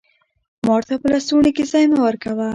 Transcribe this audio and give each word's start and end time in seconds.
مار 0.65 0.81
ته 0.87 0.93
په 1.01 1.07
لستوڼي 1.11 1.51
کي 1.57 1.63
ځای 1.71 1.85
مه 1.91 1.99
ورکوه! 2.05 2.47